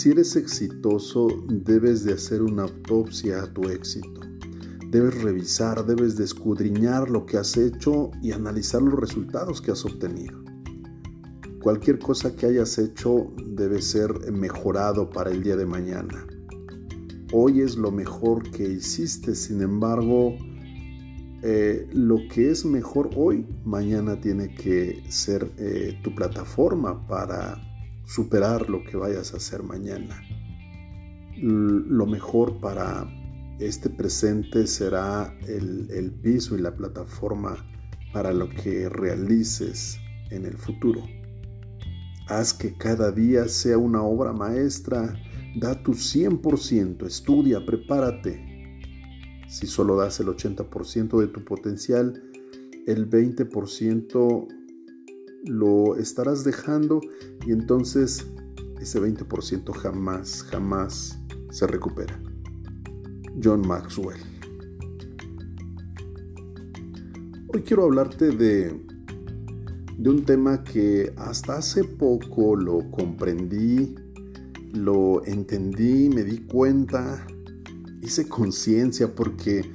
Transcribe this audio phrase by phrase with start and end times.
[0.00, 4.22] Si eres exitoso, debes de hacer una autopsia a tu éxito.
[4.88, 9.84] Debes revisar, debes de escudriñar lo que has hecho y analizar los resultados que has
[9.84, 10.42] obtenido.
[11.62, 16.26] Cualquier cosa que hayas hecho debe ser mejorado para el día de mañana.
[17.34, 20.34] Hoy es lo mejor que hiciste, sin embargo,
[21.42, 27.69] eh, lo que es mejor hoy, mañana tiene que ser eh, tu plataforma para
[28.10, 30.20] superar lo que vayas a hacer mañana.
[31.36, 33.08] lo mejor para
[33.60, 37.64] este presente será el, piso y la plataforma
[38.12, 39.98] para lo que realices
[40.30, 41.02] en el futuro.
[42.26, 45.14] Haz que cada día sea una obra maestra,
[45.56, 48.40] da tu 100%, estudia, prepárate,
[49.48, 52.22] si solo das el 80% de tu potencial,
[52.86, 54.59] el 20%
[55.44, 57.00] lo estarás dejando
[57.46, 58.26] y entonces
[58.80, 61.18] ese 20% jamás, jamás
[61.50, 62.20] se recupera.
[63.42, 64.20] John Maxwell.
[67.48, 68.80] Hoy quiero hablarte de,
[69.98, 73.94] de un tema que hasta hace poco lo comprendí,
[74.72, 77.26] lo entendí, me di cuenta
[78.02, 79.70] hice conciencia porque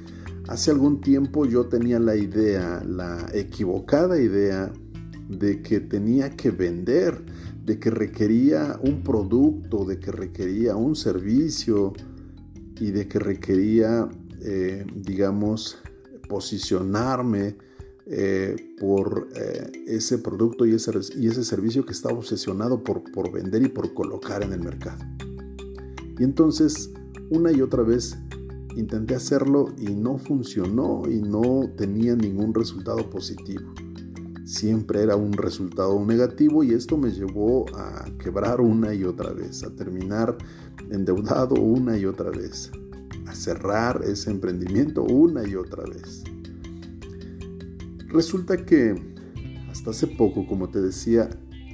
[0.48, 4.72] hace algún tiempo yo tenía la idea, la equivocada idea
[5.28, 7.24] de que tenía que vender,
[7.64, 11.92] de que requería un producto, de que requería un servicio
[12.78, 14.08] y de que requería,
[14.42, 15.78] eh, digamos,
[16.28, 17.56] posicionarme
[18.06, 23.32] eh, por eh, ese producto y ese, y ese servicio que estaba obsesionado por, por
[23.32, 25.04] vender y por colocar en el mercado.
[26.18, 26.90] Y entonces
[27.30, 28.16] una y otra vez
[28.76, 33.72] intenté hacerlo y no funcionó y no tenía ningún resultado positivo.
[34.46, 39.64] Siempre era un resultado negativo y esto me llevó a quebrar una y otra vez,
[39.64, 40.38] a terminar
[40.88, 42.70] endeudado una y otra vez,
[43.26, 46.22] a cerrar ese emprendimiento una y otra vez.
[48.06, 48.94] Resulta que
[49.68, 51.28] hasta hace poco, como te decía,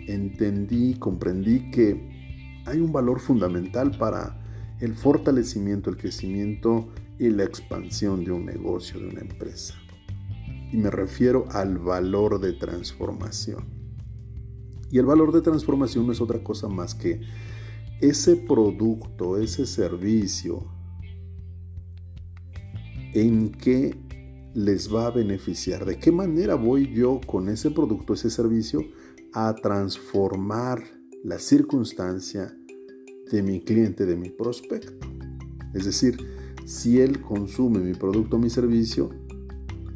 [0.09, 4.41] entendí, comprendí que hay un valor fundamental para
[4.81, 6.89] el fortalecimiento, el crecimiento
[7.19, 9.75] y la expansión de un negocio, de una empresa.
[10.73, 13.65] Y me refiero al valor de transformación.
[14.91, 17.21] Y el valor de transformación no es otra cosa más que
[18.01, 20.67] ese producto, ese servicio,
[23.15, 23.97] en qué
[24.55, 28.81] les va a beneficiar, de qué manera voy yo con ese producto, ese servicio,
[29.33, 30.83] a transformar
[31.23, 32.55] la circunstancia,
[33.33, 35.07] de mi cliente, de mi prospecto.
[35.75, 36.19] Es decir,
[36.67, 39.11] si él consume mi producto mi servicio,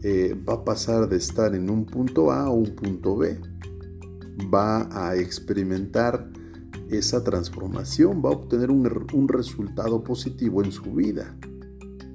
[0.08, 3.40] eh, va a pasar de estar en un punto A a un punto B.
[4.54, 6.30] Va a experimentar
[6.88, 11.36] esa transformación, va a obtener un, resultado positivo en su vida.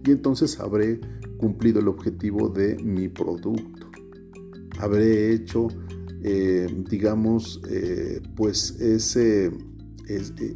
[0.05, 1.01] Y entonces habré
[1.37, 3.89] cumplido el objetivo de mi producto.
[4.79, 5.67] Habré hecho,
[6.23, 9.51] eh, digamos, eh, pues ese
[10.07, 10.55] eh,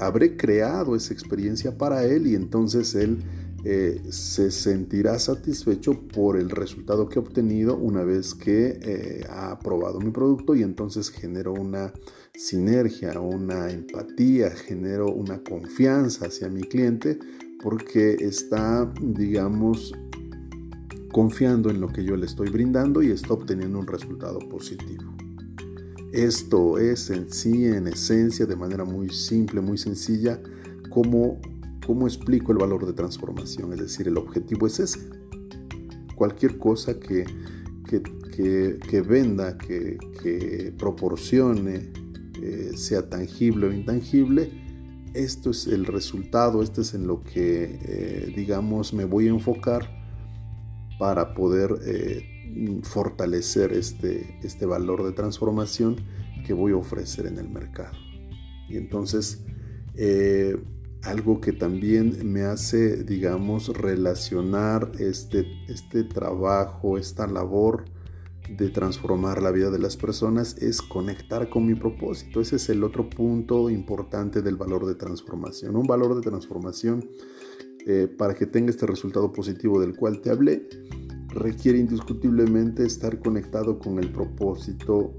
[0.00, 3.22] habré, creado esa experiencia para él y entonces él
[3.64, 9.58] eh, se sentirá satisfecho por el resultado que ha obtenido una vez que eh, ha
[9.60, 11.92] probado mi producto y entonces genero una
[12.34, 17.18] sinergia, una empatía, genero una confianza hacia mi cliente
[17.62, 19.94] porque está, digamos,
[21.12, 25.12] confiando en lo que yo le estoy brindando y está obteniendo un resultado positivo.
[26.12, 30.40] Esto es en sí, en esencia, de manera muy simple, muy sencilla,
[30.90, 31.40] cómo,
[31.86, 33.72] cómo explico el valor de transformación.
[33.72, 35.00] Es decir, el objetivo es ese.
[36.14, 37.24] Cualquier cosa que,
[37.88, 41.92] que, venda, que, proporcione,
[42.40, 44.50] eh, sea tangible o intangible,
[45.14, 49.90] esto es el resultado, esto es en lo que, eh, digamos, me voy a enfocar
[50.98, 55.96] para poder eh, fortalecer este, este valor de transformación
[56.46, 57.96] que voy a ofrecer en el mercado.
[58.68, 59.44] Y entonces,
[61.02, 67.84] algo que también me hace, digamos, relacionar este, este trabajo, esta labor
[68.48, 72.40] de transformar la vida de las personas es conectar con mi propósito.
[72.40, 75.76] Ese es el otro punto importante del valor de transformación.
[75.76, 77.08] Un valor de transformación
[77.86, 80.68] eh, para que tenga este resultado positivo del cual te hablé
[81.28, 85.14] requiere indiscutiblemente estar conectado con el propósito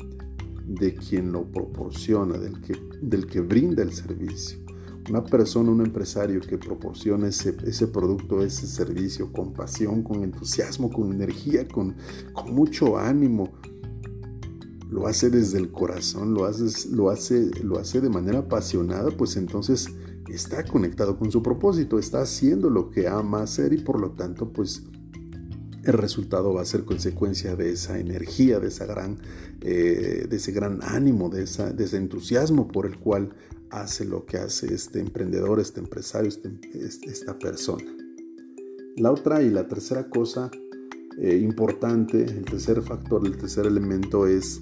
[0.65, 4.62] de quien lo proporciona, del que, del que brinda el servicio.
[5.09, 10.89] Una persona, un empresario que proporciona ese, ese producto, ese servicio con pasión, con entusiasmo,
[10.89, 11.95] con energía, con,
[12.33, 13.51] con mucho ánimo,
[14.89, 19.35] lo hace desde el corazón, lo hace, lo hace, lo hace de manera apasionada, pues
[19.35, 19.89] entonces
[20.29, 24.53] está conectado con su propósito, está haciendo lo que ama hacer y por lo tanto,
[24.53, 24.83] pues
[25.83, 29.17] el resultado va a ser consecuencia de esa energía, de, esa gran,
[29.61, 33.33] eh, de ese gran ánimo, de, esa, de ese entusiasmo por el cual
[33.73, 37.83] hace lo que hace este emprendedor, este empresario, este, esta persona.
[38.97, 40.51] La otra y la tercera cosa
[41.17, 44.61] eh, importante, el tercer factor, el tercer elemento es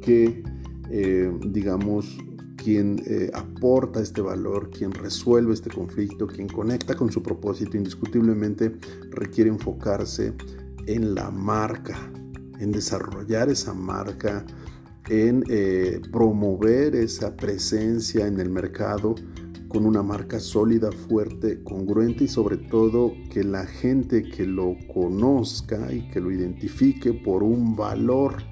[0.00, 0.42] que,
[0.90, 2.18] eh, digamos,
[2.56, 8.76] quien eh, aporta este valor, quien resuelve este conflicto, quien conecta con su propósito, indiscutiblemente
[9.10, 10.34] requiere enfocarse
[10.86, 11.96] en la marca,
[12.58, 14.44] en desarrollar esa marca,
[15.08, 19.14] en eh, promover esa presencia en el mercado
[19.68, 25.92] con una marca sólida, fuerte, congruente y sobre todo que la gente que lo conozca
[25.92, 28.50] y que lo identifique por un valor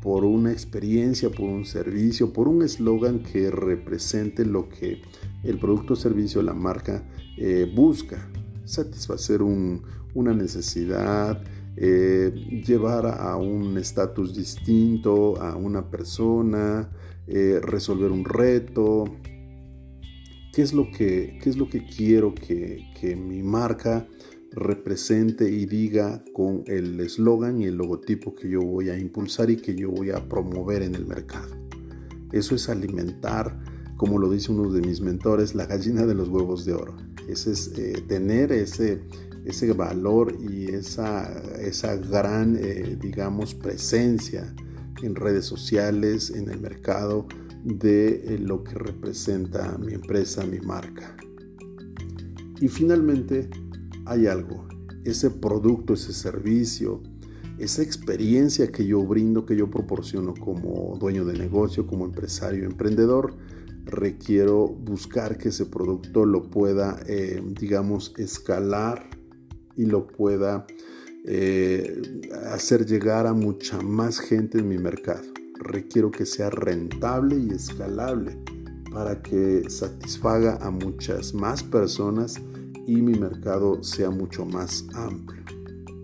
[0.00, 5.02] por una experiencia, por un servicio, por un eslogan que represente lo que
[5.42, 7.04] el producto o servicio, la marca
[7.36, 8.30] eh, busca.
[8.64, 11.42] Satisfacer una necesidad,
[11.80, 12.32] eh,
[12.66, 16.90] llevar a un estatus distinto a una persona,
[17.28, 19.04] eh, resolver un reto.
[20.52, 24.08] ¿Qué es lo que, qué es lo que quiero que, que mi marca
[24.50, 29.56] represente y diga con el eslogan y el logotipo que yo voy a impulsar y
[29.56, 31.54] que yo voy a promover en el mercado.
[32.32, 33.56] Eso es alimentar,
[33.96, 36.96] como lo dice uno de mis mentores, la gallina de los huevos de oro.
[37.28, 39.02] Ese es eh, tener ese,
[39.48, 41.26] ese valor y esa,
[41.58, 44.54] esa gran, eh, digamos, presencia
[45.02, 47.26] en redes sociales, en el mercado,
[47.64, 51.16] de eh, lo que representa mi empresa, mi marca.
[52.60, 53.48] Y finalmente,
[54.04, 54.68] hay algo,
[55.04, 57.02] ese producto, ese servicio,
[57.58, 63.34] esa experiencia que yo brindo, que yo proporciono como dueño de negocio, como empresario, emprendedor,
[63.86, 69.17] requiero buscar que ese producto lo pueda, eh, digamos, escalar
[69.78, 70.66] y lo pueda
[71.24, 72.02] eh,
[72.50, 75.22] hacer llegar a mucha más gente en mi mercado.
[75.60, 78.36] Requiero que sea rentable y escalable
[78.92, 82.40] para que satisfaga a muchas más personas
[82.86, 85.42] y mi mercado sea mucho más amplio.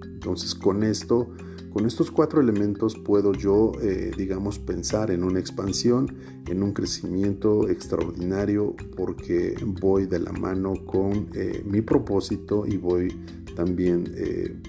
[0.05, 1.31] Entonces con esto,
[1.73, 6.15] con estos cuatro elementos puedo yo, eh, digamos, pensar en una expansión,
[6.47, 13.09] en un crecimiento extraordinario porque voy de la mano con eh, mi propósito y voy
[13.55, 14.61] también eh,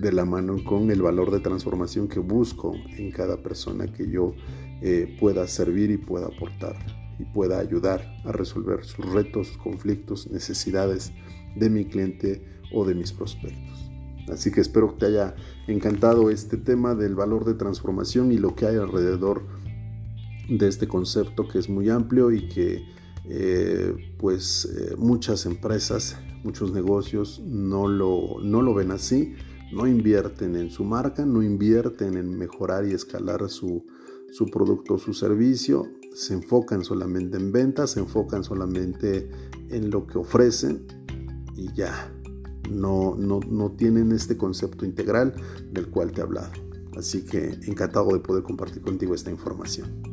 [0.00, 4.34] de la mano con el valor de transformación que busco en cada persona que yo
[5.20, 6.74] pueda servir y pueda aportar
[7.20, 11.12] y pueda ayudar a resolver sus retos, conflictos, necesidades
[11.54, 12.42] de mi cliente
[12.72, 13.90] o de mis prospectos.
[14.32, 15.34] Así que espero que te haya
[15.66, 19.46] encantado este tema del valor de transformación y lo que hay alrededor
[20.48, 22.84] de este concepto que es muy amplio y que
[23.24, 29.34] eh, pues eh, muchas empresas, muchos negocios no lo, no lo ven así,
[29.72, 33.86] no invierten en su marca, no invierten en mejorar y escalar su,
[34.32, 39.30] su producto o su servicio, se enfocan solamente en ventas, se enfocan solamente
[39.68, 40.86] en lo que ofrecen
[41.54, 42.12] y ya.
[42.70, 45.34] No, no, no tienen este concepto integral
[45.72, 46.52] del cual te he hablado.
[46.96, 50.09] Así que encantado de poder compartir contigo esta información.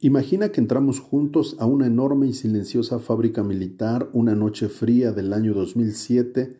[0.00, 5.32] Imagina que entramos juntos a una enorme y silenciosa fábrica militar una noche fría del
[5.32, 6.56] año 2007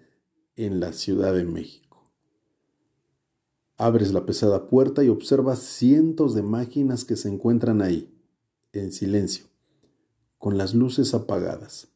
[0.56, 2.10] en la Ciudad de México.
[3.76, 8.12] Abres la pesada puerta y observas cientos de máquinas que se encuentran ahí,
[8.72, 9.46] en silencio,
[10.38, 11.86] con las luces apagadas.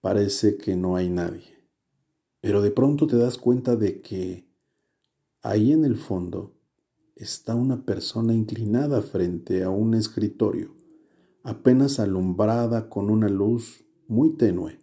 [0.00, 1.58] Parece que no hay nadie.
[2.40, 4.46] Pero de pronto te das cuenta de que
[5.42, 6.54] ahí en el fondo
[7.20, 10.74] está una persona inclinada frente a un escritorio,
[11.42, 14.78] apenas alumbrada con una luz muy tenue.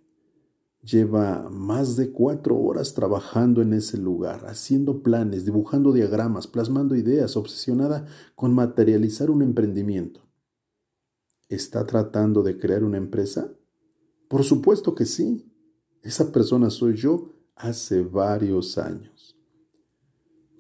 [0.84, 7.36] Lleva más de cuatro horas trabajando en ese lugar, haciendo planes, dibujando diagramas, plasmando ideas,
[7.36, 10.22] obsesionada con materializar un emprendimiento.
[11.50, 13.52] ¿Está tratando de crear una empresa?
[14.28, 15.52] Por supuesto que sí.
[16.04, 19.17] Esa persona soy yo hace varios años.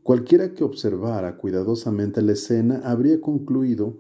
[0.08, 3.98] Cualquiera que observara cuidadosamente la escena habría concluido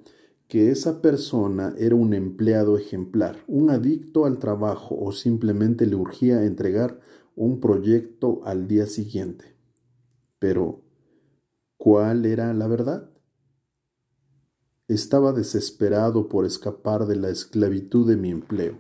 [0.47, 6.45] que esa persona era un empleado ejemplar, un adicto al trabajo o simplemente le urgía
[6.45, 7.01] entregar
[7.35, 9.57] un proyecto al día siguiente.
[10.39, 10.79] Pero,
[11.75, 13.09] ¿cuál era la verdad?
[14.87, 18.79] estaba desesperado por escapar de la esclavitud de mi empleo.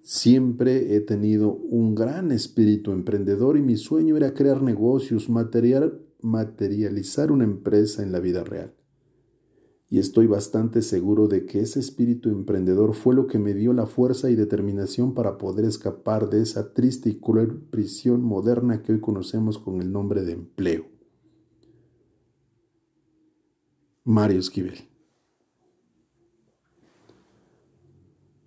[0.00, 5.28] Siempre he tenido un gran espíritu emprendedor y mi sueño era crear negocios,
[6.20, 8.74] materializar una empresa en la vida real
[9.88, 13.86] y estoy bastante seguro de que ese espíritu emprendedor fue lo que me dio la
[13.86, 19.00] fuerza y determinación para poder escapar de esa triste y cruel prisión moderna que hoy
[19.00, 20.86] conocemos con el nombre de empleo.
[24.02, 24.88] Mario Esquivel.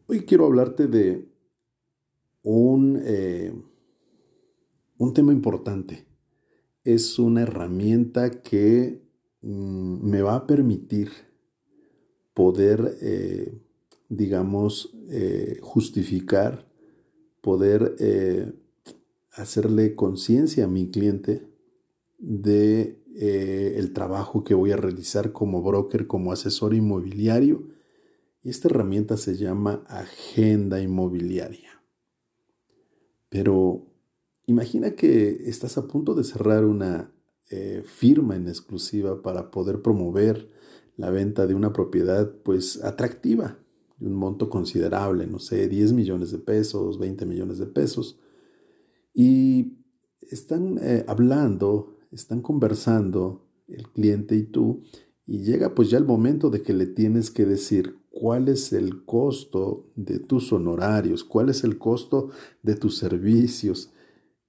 [0.08, 1.30] Hoy quiero hablarte de
[2.44, 3.54] un, eh,
[4.98, 6.09] un tema importante.
[6.90, 9.00] Es una herramienta que
[9.44, 11.12] mm, me va a permitir
[12.34, 13.62] poder, eh,
[14.10, 16.68] digamos, eh, justificar,
[17.42, 18.52] poder eh,
[19.34, 21.48] hacerle conciencia a mi cliente
[22.18, 27.68] de el trabajo que voy a realizar como broker, como asesor inmobiliario.
[28.44, 31.84] Y esta herramienta se llama agenda inmobiliaria.
[33.30, 33.89] Pero
[34.50, 37.12] imagina que estás a punto de cerrar una
[37.84, 40.50] firma en exclusiva para poder promover
[41.00, 43.58] la venta de una propiedad pues atractiva,
[44.00, 48.20] de un monto considerable, no sé, 10 millones de pesos, 20 millones de pesos.
[49.14, 49.78] Y
[50.20, 54.84] están eh, hablando, están conversando el cliente y tú,
[55.26, 59.06] y llega pues ya el momento de que le tienes que decir cuál es el
[59.06, 62.30] costo de tus honorarios, cuál es el costo
[62.62, 63.92] de tus servicios,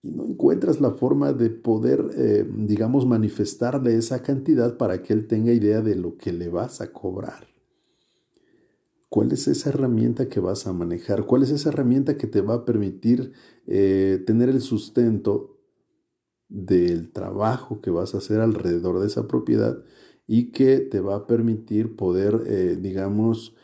[0.03, 5.27] y no encuentras la forma de poder, eh, digamos, manifestarle esa cantidad para que él
[5.27, 7.49] tenga idea de lo que le vas a cobrar.
[9.11, 11.27] ¿Cuál es esa herramienta que vas a manejar?
[11.27, 13.33] ¿Cuál es esa herramienta que te va a permitir
[13.67, 15.59] eh, tener el sustento
[16.49, 19.83] del trabajo que vas a hacer alrededor de esa propiedad
[20.27, 23.55] y que te va a permitir poder, eh, digamos,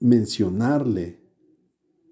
[0.00, 1.21] mencionarle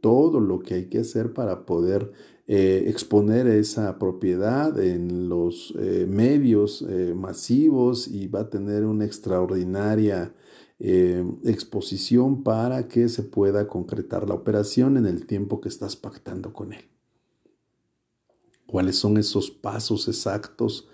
[0.01, 2.13] todo lo que hay que hacer para poder
[2.53, 9.05] eh, exponer esa propiedad en los eh, medios eh, masivos y va a tener una
[9.05, 10.35] extraordinaria
[10.83, 16.73] exposición para que se pueda concretar la operación en el tiempo que estás pactando con
[16.73, 16.83] él.
[18.67, 20.89] ¿Cuáles son esos pasos exactos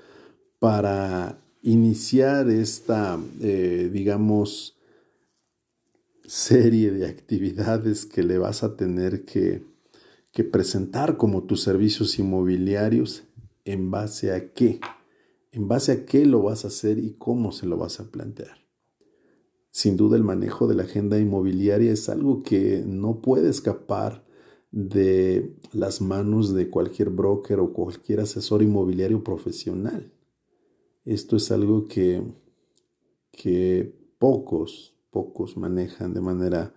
[0.59, 4.76] para iniciar esta, digamos,
[6.29, 9.65] serie de actividades que le vas a tener que,
[10.33, 13.25] que presentar como tus servicios inmobiliarios
[13.65, 14.81] en base a qué,
[15.53, 18.67] en base a qué lo vas a hacer y cómo se lo vas a plantear.
[19.71, 24.25] Sin duda el manejo de la agenda inmobiliaria es algo que no puede escapar
[24.71, 30.13] de las manos de cualquier broker o cualquier asesor inmobiliario profesional.
[31.05, 32.23] Esto es algo que,
[33.33, 36.75] que pocos, pocos manejan de manera,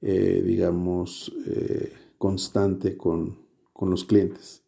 [0.00, 4.62] eh, digamos, eh, constante con, los clientes.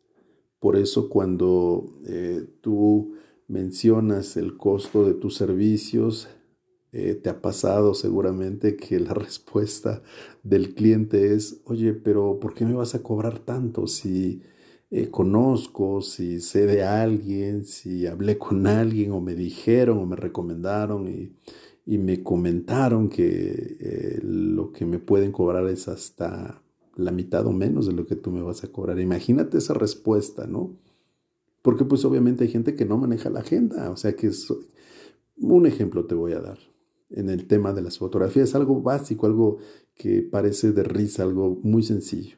[0.58, 3.14] Por eso cuando eh, tú
[3.46, 6.28] mencionas el costo de tus servicios,
[6.90, 10.02] te ha pasado seguramente que la respuesta
[10.42, 14.42] del cliente es, oye, pero ¿por qué me vas a cobrar tanto si
[15.10, 21.08] conozco, si sé de alguien, si hablé con alguien o me dijeron o me recomendaron
[21.08, 21.32] y
[21.84, 26.62] y me comentaron que eh, lo que me pueden cobrar es hasta
[26.94, 29.00] la mitad o menos de lo que tú me vas a cobrar.
[29.00, 30.76] Imagínate esa respuesta, ¿no?
[31.62, 34.52] Porque pues obviamente hay gente que no maneja la agenda, o sea que es,
[35.36, 36.58] un ejemplo te voy a dar
[37.10, 39.58] en el tema de las fotografías, algo básico, algo
[39.94, 42.36] que parece de risa, algo muy sencillo.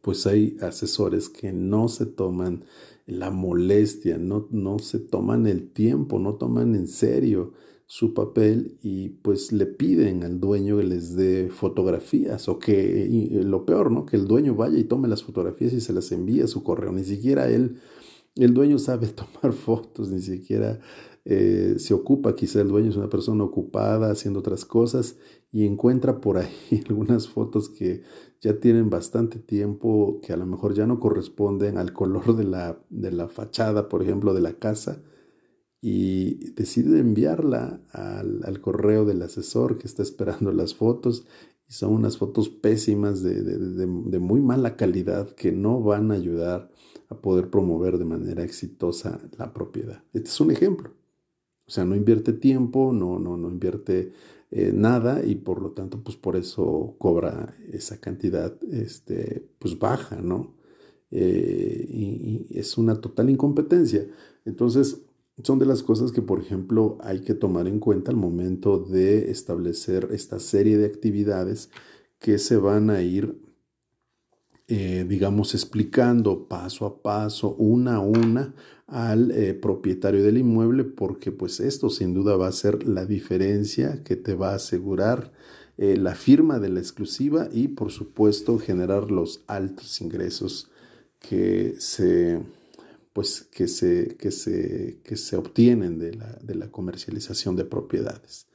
[0.00, 2.64] Pues hay asesores que no se toman
[3.06, 7.52] la molestia, no, no se toman el tiempo, no toman en serio
[7.92, 13.06] su papel y pues le piden al dueño que les dé fotografías o que
[13.44, 14.06] lo peor, ¿no?
[14.06, 16.90] Que el dueño vaya y tome las fotografías y se las envíe a su correo.
[16.90, 17.82] Ni siquiera él,
[18.34, 19.08] el dueño sabe
[19.42, 20.80] tomar fotos, ni siquiera
[21.26, 25.18] eh, se ocupa, quizá el dueño es una persona ocupada haciendo otras cosas
[25.52, 28.04] y encuentra por ahí algunas fotos que
[28.40, 32.80] ya tienen bastante tiempo, que a lo mejor ya no corresponden al color de la,
[32.88, 35.02] de la fachada, por ejemplo, de la casa
[35.84, 41.26] y decide enviarla al, correo del asesor que está esperando las fotos
[41.68, 43.86] y son unas fotos pésimas de,
[44.20, 46.70] muy mala calidad que no van a ayudar
[47.08, 50.04] a poder promover de manera exitosa la propiedad.
[50.12, 50.92] Este es un ejemplo.
[51.66, 54.12] O sea, no invierte tiempo, no, no, no invierte
[54.52, 60.20] eh, nada y por lo tanto, pues por eso cobra esa cantidad, este, pues baja,
[60.20, 60.54] ¿no?
[61.10, 64.06] Eh, y es una total incompetencia.
[64.44, 65.02] Entonces,
[65.42, 69.30] son de las cosas que, por ejemplo, hay que tomar en cuenta al momento de
[69.30, 71.70] establecer esta serie de actividades
[72.18, 73.40] que se van a ir,
[74.68, 78.54] eh, digamos, explicando paso a paso, una a una,
[78.86, 84.02] al eh, propietario del inmueble, porque pues esto sin duda va a ser la diferencia
[84.04, 85.32] que te va a asegurar
[85.78, 90.70] eh, la firma de la exclusiva y por supuesto generar los altos ingresos
[91.18, 92.40] que se
[93.12, 98.46] pues que se, que se, que se obtienen de la, de la comercialización de propiedades.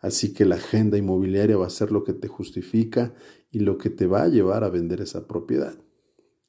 [0.00, 3.14] Así que la agenda inmobiliaria va a ser lo que te justifica
[3.50, 5.74] y lo que te va a llevar a vender esa propiedad.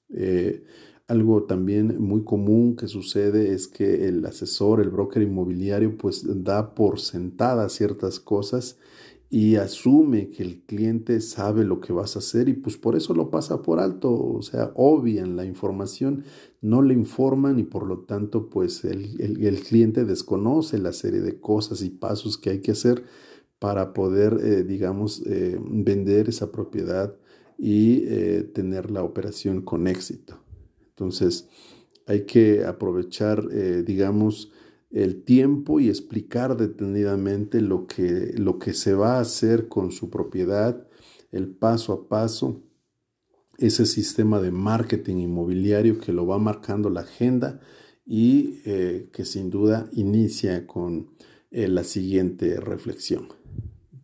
[0.10, 0.64] Eh,
[1.08, 6.76] algo también muy común que sucede es que el asesor, el broker inmobiliario, pues da
[6.76, 8.78] por sentada ciertas cosas
[9.30, 13.14] y asume que el cliente sabe lo que vas a hacer y pues por eso
[13.14, 16.24] lo pasa por alto, o sea, obvian la información,
[16.62, 21.40] no le informan y por lo tanto pues el, el, cliente desconoce la serie de
[21.42, 23.04] cosas y pasos que hay que hacer
[23.60, 27.16] para poder, eh, digamos, eh, vender esa propiedad
[27.58, 30.40] y eh, tener la operación con éxito.
[30.90, 31.50] Entonces,
[32.06, 33.46] hay que aprovechar,
[33.84, 34.54] digamos,
[34.90, 40.10] el tiempo y explicar detenidamente lo que, lo que se va a hacer con su
[40.10, 40.88] propiedad,
[41.32, 42.64] el paso a paso,
[43.58, 47.60] ese sistema de marketing inmobiliario que lo va marcando la agenda
[48.06, 51.10] y eh, que sin duda inicia con
[51.52, 53.30] eh, la siguiente reflexión.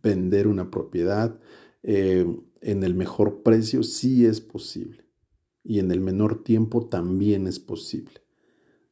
[0.02, 1.38] Vender una propiedad
[1.82, 2.26] eh,
[2.60, 5.04] en el mejor precio sí es posible
[5.62, 8.23] y en el menor tiempo también es posible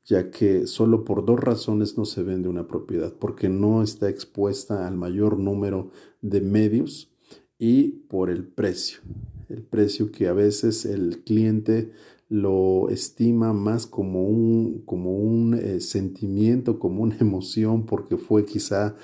[0.05, 4.87] ya que solo por dos razones no se vende una propiedad, porque no está expuesta
[4.87, 5.91] al mayor número
[6.21, 7.13] de medios
[7.59, 9.01] y por el precio,
[9.49, 11.93] el precio que a veces el cliente
[12.29, 18.97] lo estima más como un, como un eh, sentimiento, como una emoción, porque fue quizá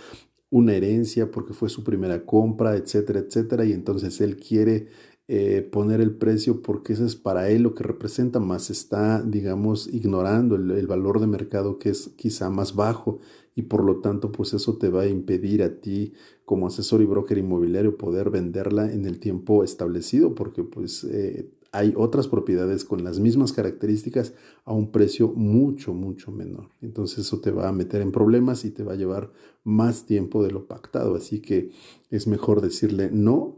[0.50, 4.88] una herencia, porque fue su primera compra, etcétera, etcétera, y entonces él quiere
[5.30, 9.86] eh, poner el precio porque eso es para él lo que representa, más está, digamos,
[9.92, 13.18] ignorando el, valor de mercado que es quizá más bajo
[13.54, 16.14] y por lo tanto, pues eso te va a impedir a ti
[16.46, 21.92] como asesor y broker inmobiliario poder venderla en el tiempo establecido porque pues eh, hay
[21.94, 24.32] otras propiedades con las mismas características
[24.64, 26.70] a un precio mucho, mucho menor.
[26.80, 29.30] Entonces eso te va a meter en problemas y te va a llevar
[29.62, 31.14] más tiempo de lo pactado.
[31.14, 31.70] Así que
[32.10, 33.57] es mejor decirle no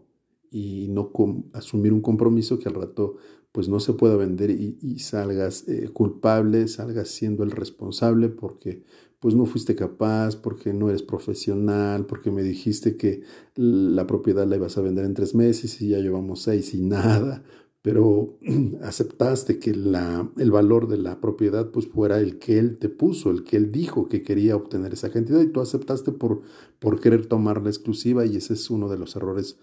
[0.50, 1.12] y no
[1.52, 3.16] asumir un compromiso que al rato
[3.52, 8.84] pues no se pueda vender y, salgas eh, culpable, salgas siendo el responsable porque
[9.18, 13.22] pues no fuiste capaz, porque no eres profesional, porque me dijiste que
[13.54, 17.42] la propiedad la ibas a vender en tres meses y ya llevamos seis y nada,
[17.82, 18.38] pero
[18.82, 23.30] aceptaste que la, el valor de la propiedad pues fuera el que él te puso,
[23.30, 26.40] el que él dijo que quería obtener esa cantidad y tú aceptaste por,
[26.78, 29.58] por querer tomar la exclusiva y ese es uno de los errores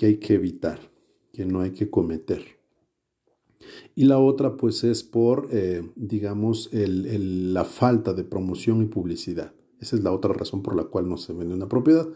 [0.00, 0.80] que hay que evitar,
[1.30, 2.42] que no hay que cometer.
[3.94, 9.52] Y la otra pues es por, eh, digamos, la falta de promoción y publicidad.
[9.78, 12.08] Esa es la otra razón por la cual no se vende una propiedad.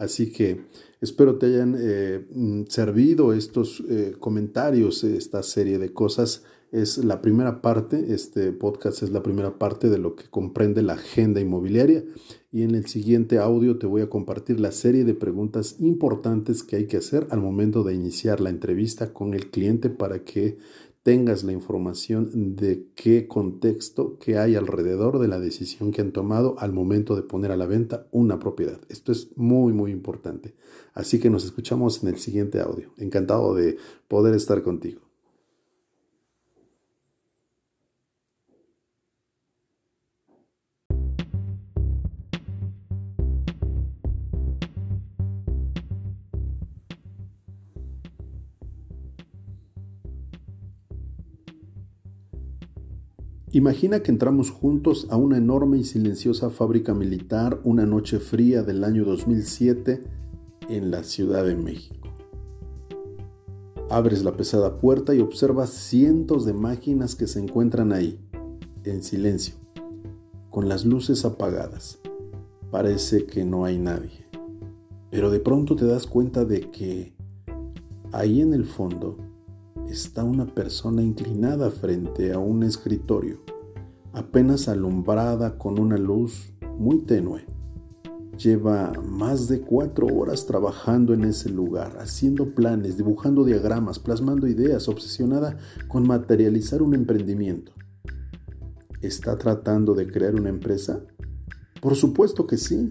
[0.00, 0.62] Así que
[1.02, 6.42] espero te hayan eh, mm, servido estos eh, comentarios, esta serie de cosas.
[6.72, 10.94] Es la primera parte, este podcast es la primera parte de lo que comprende la
[10.94, 12.02] agenda inmobiliaria
[12.52, 16.76] y en el siguiente audio te voy a compartir la serie de preguntas importantes que
[16.76, 20.58] hay que hacer al momento de iniciar la entrevista con el cliente para que
[21.10, 26.54] tengas la información de qué contexto que hay alrededor de la decisión que han tomado
[26.60, 28.78] al momento de poner a la venta una propiedad.
[28.88, 30.54] Esto es muy, muy importante.
[30.94, 32.92] Así que nos escuchamos en el siguiente audio.
[32.96, 35.09] Encantado de poder estar contigo.
[53.52, 58.84] Imagina que entramos juntos a una enorme y silenciosa fábrica militar una noche fría del
[58.84, 60.04] año 2007
[60.68, 62.08] en la Ciudad de México.
[63.88, 68.20] Abres la pesada puerta y observas cientos de máquinas que se encuentran ahí,
[68.84, 69.56] en silencio,
[70.48, 71.98] con las luces apagadas.
[72.70, 74.26] Parece que no hay nadie.
[75.10, 77.14] Pero de pronto te das cuenta de que
[78.12, 79.16] ahí en el fondo
[79.90, 83.40] está una persona inclinada frente a un escritorio,
[84.12, 87.44] apenas alumbrada con una luz muy tenue.
[88.38, 94.88] Lleva más de cuatro horas trabajando en ese lugar, haciendo planes, dibujando diagramas, plasmando ideas,
[94.88, 97.72] obsesionada con materializar un emprendimiento.
[99.02, 101.04] ¿Está tratando de crear una empresa?
[101.82, 102.88] Por supuesto que sí.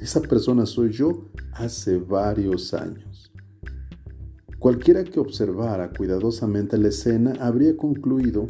[0.00, 3.13] Esa persona soy yo hace varios años.
[4.64, 8.46] Cualquiera que observara cuidadosamente la escena habría concluido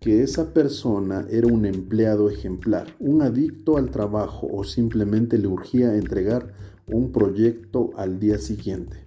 [0.00, 5.96] que esa persona era un empleado ejemplar, un adicto al trabajo o simplemente le urgía
[5.96, 6.54] entregar
[6.86, 9.04] un proyecto al día siguiente.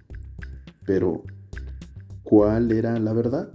[0.86, 1.24] Pero,
[2.22, 3.52] ¿cuál era la verdad?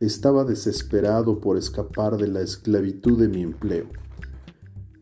[0.00, 3.88] Estaba desesperado por escapar de la esclavitud de mi empleo.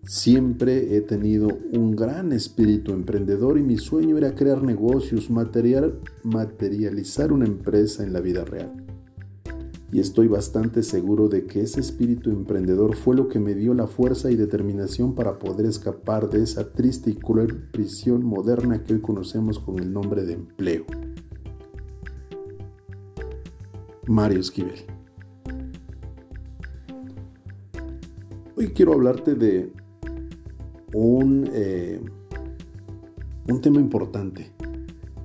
[0.08, 7.44] Siempre he tenido un gran espíritu emprendedor y mi sueño era crear negocios, materializar una
[7.44, 8.72] empresa en la vida real.
[9.92, 13.86] Y estoy bastante seguro de que ese espíritu emprendedor fue lo que me dio la
[13.86, 19.00] fuerza y determinación para poder escapar de esa triste y cruel prisión moderna que hoy
[19.02, 20.86] conocemos con el nombre de empleo.
[24.06, 24.86] Mario Esquivel.
[28.56, 29.70] Hoy quiero hablarte de
[30.92, 32.00] un, eh,
[33.48, 34.52] un tema importante.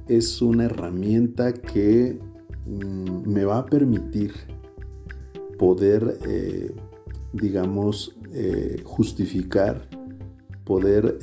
[0.07, 2.19] Es una herramienta que
[2.65, 4.33] mm, me va a permitir
[5.57, 6.73] poder, eh,
[7.31, 9.87] digamos, eh, justificar,
[10.65, 11.19] poder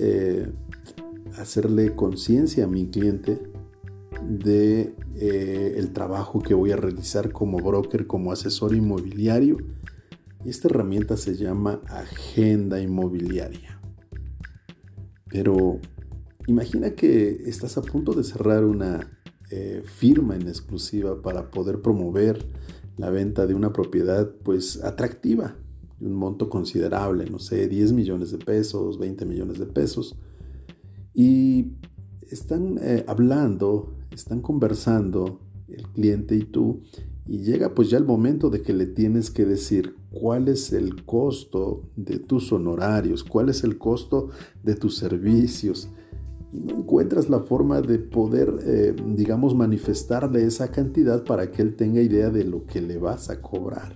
[1.38, 3.40] hacerle conciencia a mi cliente
[4.22, 9.56] de el trabajo que voy a realizar como broker, como asesor inmobiliario.
[10.44, 13.79] Esta herramienta se llama Agenda Inmobiliaria.
[15.30, 15.78] Pero
[16.46, 19.18] imagina que estás a punto de cerrar una
[19.50, 22.46] eh, firma en exclusiva para poder promover
[22.96, 25.56] la venta de una propiedad pues atractiva,
[25.98, 30.16] de un monto considerable, no sé, 10 millones de pesos, 20 millones de pesos.
[31.14, 31.72] Y
[32.30, 36.82] están eh, hablando, están conversando el cliente y tú
[37.30, 41.04] y llega pues ya el momento de que le tienes que decir cuál es el
[41.04, 44.30] costo de tus honorarios, cuál es el costo
[44.64, 45.88] de tus servicios.
[46.52, 51.76] Y no encuentras la forma de poder, eh, digamos, manifestarle esa cantidad para que él
[51.76, 53.94] tenga idea de lo que le vas a cobrar.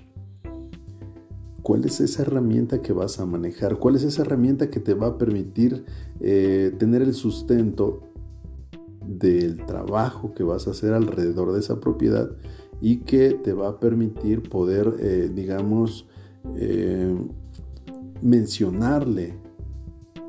[1.63, 3.81] ¿Cuál es esa herramienta que vas a manejar?
[3.81, 5.85] ¿Cuál es esa herramienta que te va a permitir
[6.21, 8.01] eh, tener el sustento
[9.05, 12.31] del trabajo que vas a hacer alrededor de esa propiedad
[12.81, 16.07] y que te va a permitir poder, eh, digamos,
[16.57, 17.17] eh,
[18.23, 19.39] mencionarle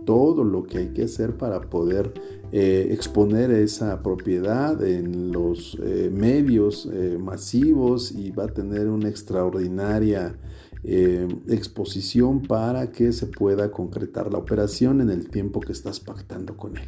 [0.05, 2.13] todo lo que hay que hacer para poder
[2.51, 5.77] eh, exponer esa propiedad en los
[6.11, 6.87] medios
[7.19, 10.37] masivos y va a tener una extraordinaria
[10.83, 16.77] exposición para que se pueda concretar la operación en el tiempo que estás pactando con
[16.77, 16.87] él.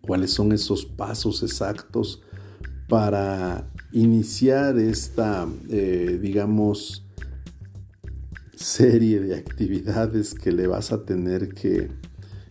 [0.00, 2.22] ¿Cuáles son esos pasos exactos
[2.88, 7.04] para iniciar esta, eh, digamos,
[8.54, 11.90] serie de actividades que le vas a tener que,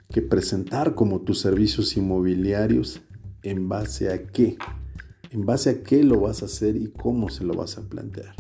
[0.10, 3.02] que presentar como tus servicios inmobiliarios,
[3.44, 4.58] ¿en base a qué?
[5.32, 8.36] ¿En base a qué lo vas a hacer y cómo se lo vas a plantear?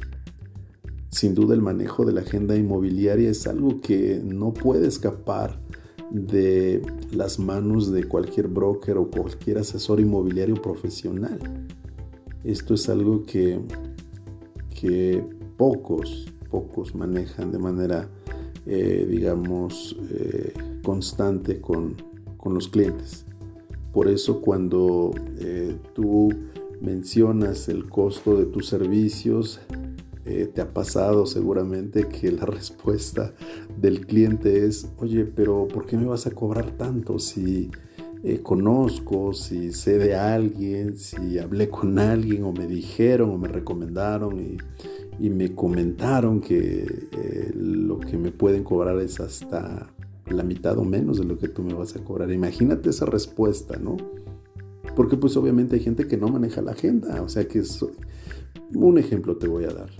[1.09, 5.59] Sin duda el manejo de la agenda inmobiliaria es algo que no puede escapar
[6.11, 6.81] de
[7.11, 11.39] las manos de cualquier broker o cualquier asesor inmobiliario profesional.
[12.45, 13.59] Esto es algo que,
[14.79, 15.23] que
[15.57, 18.07] pocos, pocos manejan de manera,
[18.67, 20.53] eh, digamos, eh,
[20.83, 21.95] constante con,
[22.45, 23.25] los clientes.
[23.91, 26.29] Por eso cuando eh, tú
[26.79, 29.59] mencionas el costo de tus servicios,
[30.23, 33.33] te ha pasado seguramente que la respuesta
[33.81, 37.71] del cliente es, oye, pero ¿por qué me vas a cobrar tanto si
[38.27, 43.47] eh, conozco, si sé de alguien, si hablé con alguien o me dijeron o me
[43.47, 44.57] recomendaron
[45.19, 49.93] y, me comentaron que eh, lo que me pueden cobrar es hasta
[50.27, 52.31] la mitad o menos de lo que tú me vas a cobrar.
[52.31, 53.95] Imagínate esa respuesta, ¿no?
[54.95, 57.85] Porque pues obviamente hay gente que no maneja la agenda, o sea que es,
[58.73, 59.91] un ejemplo te voy a dar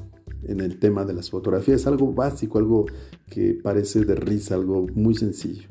[0.43, 2.87] en el tema de las fotografías, algo básico, algo
[3.29, 5.69] que parece de risa, algo muy sencillo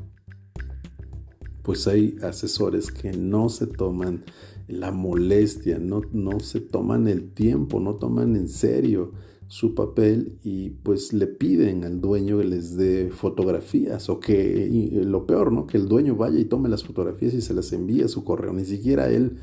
[1.64, 4.22] pues hay asesores que no se toman
[4.68, 9.12] la molestia, no, no se toman el tiempo, no toman en serio
[9.48, 14.68] su papel y pues le piden al dueño que les dé fotografías o que
[15.06, 15.66] lo peor, ¿no?
[15.66, 18.52] Que el dueño vaya y tome las fotografías y se las envíe a su correo.
[18.52, 19.38] Ni siquiera él,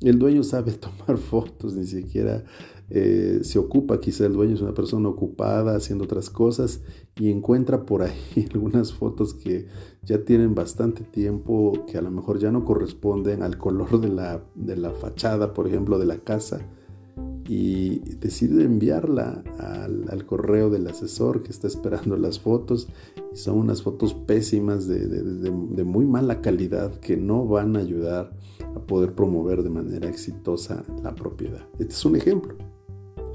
[0.00, 2.44] el dueño sabe tomar fotos, ni siquiera
[2.90, 6.80] eh, se ocupa, quizá el dueño es una persona ocupada haciendo otras cosas
[7.16, 9.66] y encuentra por ahí algunas fotos que
[10.02, 14.42] ya tienen bastante tiempo, que a lo mejor ya no corresponden al color de la,
[14.54, 16.60] de la fachada, por ejemplo, de la casa.
[17.46, 22.88] y decide enviarla al, correo del asesor que está esperando las fotos.
[23.32, 28.32] Son unas fotos pésimas de, de, muy mala calidad que no van a ayudar
[28.74, 31.66] a poder promover de manera exitosa la propiedad.
[31.78, 32.67] Este es un ejemplo.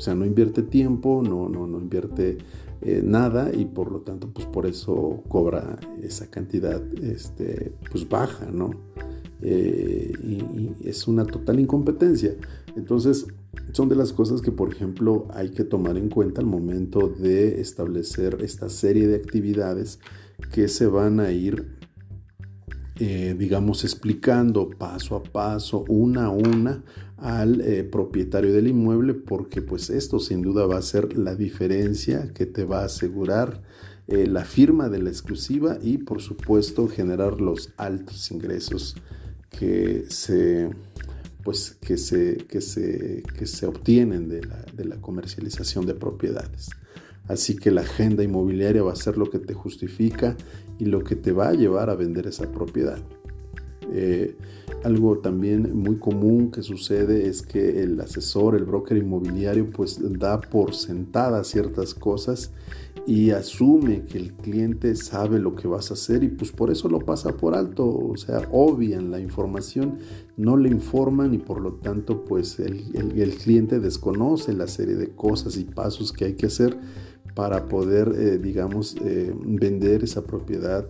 [0.03, 2.37] Sea, no invierte tiempo, no, no, no invierte
[2.81, 8.47] eh, nada y por lo tanto, pues por eso cobra esa cantidad este, pues baja,
[8.51, 8.71] ¿no?
[9.41, 12.35] Eh, y, es una total incompetencia.
[12.75, 13.27] Entonces,
[13.71, 17.61] son de las cosas que, por ejemplo, hay que tomar en cuenta al momento de
[17.61, 19.99] establecer esta serie de actividades
[20.51, 21.77] que se van a ir,
[22.99, 26.83] eh, digamos, explicando paso a paso, una a una,
[27.23, 32.33] al eh, propietario del inmueble, porque pues esto sin duda va a ser la diferencia
[32.33, 33.61] que te va a asegurar
[34.05, 38.97] la firma de la exclusiva y por supuesto generar los altos ingresos
[39.49, 40.69] que se,
[41.43, 46.69] pues, que se, que se, que se obtienen de la, de la comercialización de propiedades.
[47.27, 50.35] Así que la agenda inmobiliaria va a ser lo que te justifica
[50.79, 52.99] y lo que te va a llevar a vender esa propiedad.
[53.91, 54.35] Eh,
[54.83, 60.41] algo también muy común que sucede es que el asesor, el broker inmobiliario, pues da
[60.41, 62.51] por sentada ciertas cosas
[63.05, 66.87] y asume que el cliente sabe lo que vas a hacer y pues por eso
[66.87, 69.99] lo pasa por alto, o sea, obvian la información,
[70.37, 72.83] no le informan y por lo tanto pues el,
[73.43, 76.77] cliente desconoce la serie de cosas y pasos que hay que hacer
[77.35, 80.85] para poder, eh, digamos, eh, vender esa propiedad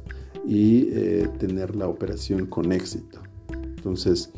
[0.45, 3.19] y eh, tener la operación con éxito.
[3.75, 4.31] Entonces,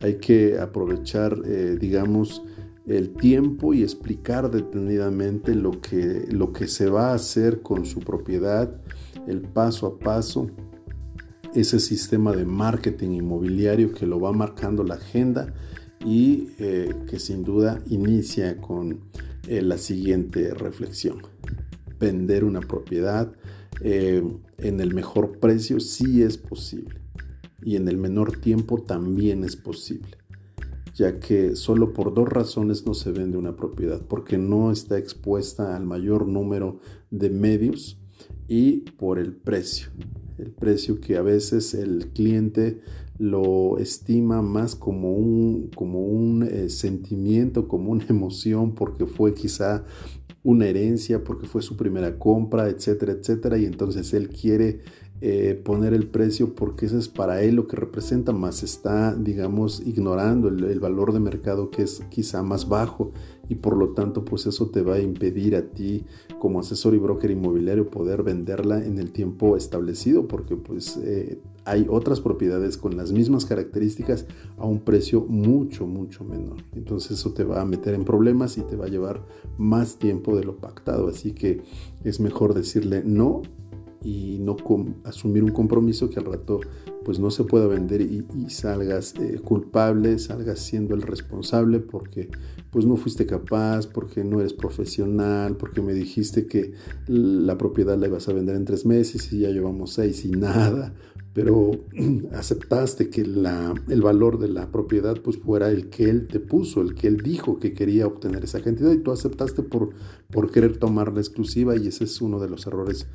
[0.00, 1.40] hay que aprovechar,
[1.78, 2.42] digamos,
[2.86, 8.00] el tiempo y explicar detenidamente lo que, lo que se va a hacer con su
[8.00, 8.80] propiedad,
[9.26, 10.50] el paso a paso,
[11.54, 15.52] ese sistema de marketing inmobiliario que lo va marcando la agenda
[16.04, 19.00] y eh, que sin duda inicia con
[19.46, 21.22] eh, la siguiente reflexión.
[22.00, 23.32] Vender una propiedad
[23.84, 24.22] eh,
[24.58, 27.00] en el mejor precio sí es posible
[27.62, 30.22] y en el menor tiempo también es posible
[30.94, 35.76] ya que solo por dos razones no se vende una propiedad, porque no está expuesta
[35.76, 37.98] al mayor número de medios
[38.48, 39.88] y por el precio.
[40.38, 42.80] El precio que a veces el cliente
[43.18, 49.84] lo estima más como un, como un eh, sentimiento, como una emoción, porque fue quizá
[50.44, 54.80] una herencia, porque fue su primera compra, etcétera, etcétera, y entonces él quiere
[55.24, 59.80] eh, poner el precio porque eso es para él lo que representa, más está, digamos,
[59.86, 63.12] ignorando el, valor de mercado que es quizá más bajo
[63.48, 66.04] y por lo tanto pues eso te va a impedir a ti
[66.40, 71.86] como asesor y broker inmobiliario poder venderla en el tiempo establecido porque pues eh, hay
[71.88, 74.26] otras propiedades con las mismas características
[74.58, 76.58] a un precio mucho mucho menor.
[76.74, 79.24] Entonces eso te va a meter en problemas y te va a llevar
[79.58, 81.08] más tiempo de lo pactado.
[81.08, 81.62] Así que
[82.04, 83.42] es mejor decirle no
[84.04, 84.56] y no
[85.04, 86.60] asumir un compromiso que al rato
[87.04, 92.28] pues no se pueda vender y, salgas eh, culpable, salgas siendo el responsable porque
[92.70, 96.72] pues no fuiste capaz, porque no eres profesional, porque me dijiste que
[97.06, 100.94] la propiedad la ibas a vender en tres meses y ya llevamos seis y nada,
[101.32, 101.72] pero
[102.32, 106.80] aceptaste que la, el valor de la propiedad pues fuera el que él te puso,
[106.80, 109.90] el que él dijo que quería obtener esa cantidad y tú aceptaste por,
[110.30, 113.06] por querer tomar la exclusiva y ese es uno de los errores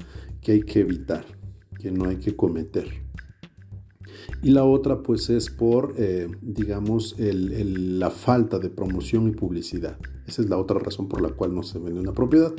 [0.41, 1.25] que hay que evitar,
[1.80, 3.08] que no hay que cometer.
[4.43, 9.97] Y la otra pues es por, eh, digamos, la falta de promoción y publicidad.
[10.27, 12.53] Esa es la otra razón por la cual no se vende una propiedad.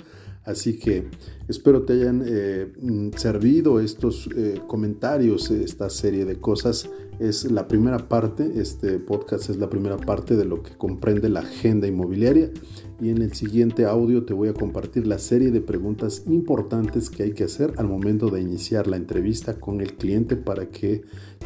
[0.49, 1.05] Así que
[1.47, 6.89] espero te hayan eh, mm, servido estos eh, comentarios, esta serie de cosas.
[7.21, 11.41] Es la primera parte, este podcast es la primera parte de lo que comprende la
[11.41, 12.51] agenda inmobiliaria
[13.01, 17.23] y en el siguiente audio te voy a compartir la serie de preguntas importantes que
[17.23, 21.03] hay que hacer al momento de iniciar la entrevista con el cliente para que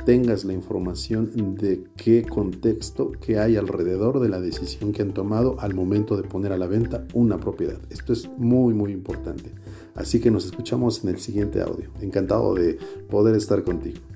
[0.07, 5.57] tengas la información de qué contexto que hay alrededor de la decisión que han tomado
[5.61, 7.79] al momento de poner a la venta una propiedad.
[7.91, 9.51] Esto es muy muy importante.
[9.95, 11.91] Así que nos escuchamos en el siguiente audio.
[12.01, 12.79] Encantado de
[13.11, 14.12] poder estar contigo.